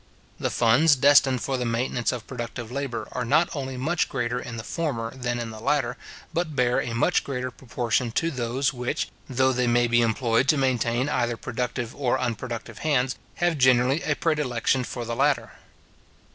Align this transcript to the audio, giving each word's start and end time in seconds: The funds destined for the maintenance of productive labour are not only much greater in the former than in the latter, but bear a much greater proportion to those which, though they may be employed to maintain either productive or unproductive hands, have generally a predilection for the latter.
The 0.39 0.49
funds 0.49 0.95
destined 0.95 1.43
for 1.43 1.57
the 1.57 1.63
maintenance 1.63 2.11
of 2.11 2.25
productive 2.25 2.71
labour 2.71 3.07
are 3.11 3.23
not 3.23 3.55
only 3.55 3.77
much 3.77 4.09
greater 4.09 4.39
in 4.39 4.57
the 4.57 4.63
former 4.63 5.15
than 5.15 5.37
in 5.37 5.51
the 5.51 5.59
latter, 5.59 5.95
but 6.33 6.55
bear 6.55 6.81
a 6.81 6.95
much 6.95 7.23
greater 7.23 7.51
proportion 7.51 8.11
to 8.13 8.31
those 8.31 8.73
which, 8.73 9.09
though 9.29 9.53
they 9.53 9.67
may 9.67 9.85
be 9.85 10.01
employed 10.01 10.47
to 10.47 10.57
maintain 10.57 11.07
either 11.07 11.37
productive 11.37 11.95
or 11.95 12.17
unproductive 12.17 12.79
hands, 12.79 13.15
have 13.35 13.59
generally 13.59 14.01
a 14.01 14.15
predilection 14.15 14.83
for 14.83 15.05
the 15.05 15.15
latter. 15.15 15.51